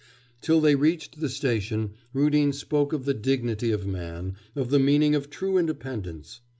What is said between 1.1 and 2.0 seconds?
the station